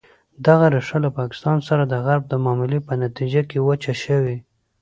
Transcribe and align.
دغه 0.47 0.65
ریښه 0.73 0.97
له 1.05 1.09
پاکستان 1.19 1.57
سره 1.67 1.83
د 1.85 1.93
غرب 2.05 2.23
د 2.27 2.33
معاملې 2.43 2.79
په 2.87 2.93
نتیجه 3.03 3.41
کې 3.49 3.59
وچه 3.67 3.93
شوې. 4.03 4.37